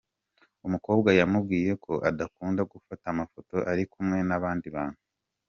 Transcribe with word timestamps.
Umukobwa 0.67 1.09
yamubwiye 1.19 1.71
ko 1.83 1.93
adakunda 2.09 2.61
gufata 2.71 3.05
amafoto 3.13 3.55
ari 3.71 3.83
kumwe 3.91 4.17
n’abandi 4.29 4.67
bantu. 4.75 4.99